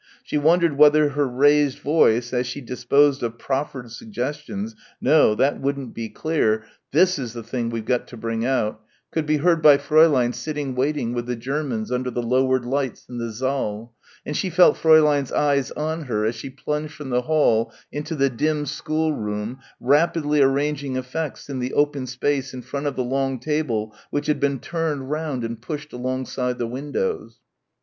She 0.23 0.35
wondered 0.39 0.79
whether 0.79 1.09
her 1.09 1.27
raised 1.27 1.77
voice, 1.77 2.33
as 2.33 2.47
she 2.47 2.59
disposed 2.59 3.21
of 3.21 3.37
proffered 3.37 3.91
suggestions 3.91 4.75
"no, 4.99 5.35
that 5.35 5.61
wouldn't 5.61 5.93
be 5.93 6.09
clear, 6.09 6.63
this 6.91 7.19
is 7.19 7.33
the 7.33 7.43
thing 7.43 7.69
we've 7.69 7.85
got 7.85 8.07
to 8.07 8.17
bring 8.17 8.43
out" 8.43 8.81
could 9.11 9.27
be 9.27 9.37
heard 9.37 9.61
by 9.61 9.77
Fräulein 9.77 10.33
sitting 10.33 10.73
waiting 10.73 11.13
with 11.13 11.27
the 11.27 11.35
Germans 11.35 11.91
under 11.91 12.09
the 12.09 12.23
lowered 12.23 12.65
lights 12.65 13.05
in 13.07 13.19
the 13.19 13.31
saal, 13.31 13.93
and 14.25 14.35
she 14.35 14.49
felt 14.49 14.75
Fräulein's 14.75 15.31
eye 15.31 15.61
on 15.79 16.05
her 16.05 16.25
as 16.25 16.33
she 16.33 16.49
plunged 16.49 16.93
from 16.95 17.11
the 17.11 17.21
hall 17.21 17.71
into 17.91 18.15
the 18.15 18.31
dim 18.31 18.65
schoolroom 18.65 19.59
rapidly 19.79 20.41
arranging 20.41 20.95
effects 20.95 21.47
in 21.47 21.59
the 21.59 21.75
open 21.75 22.07
space 22.07 22.55
in 22.55 22.63
front 22.63 22.87
of 22.87 22.95
the 22.95 23.03
long 23.03 23.39
table 23.39 23.95
which 24.09 24.25
had 24.25 24.39
been 24.39 24.57
turned 24.57 25.11
round 25.11 25.43
and 25.43 25.61
pushed 25.61 25.93
alongside 25.93 26.57
the 26.57 26.65
windows. 26.65 27.37